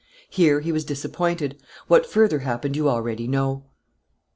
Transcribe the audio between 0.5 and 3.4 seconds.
he was disappointed. What further happened you already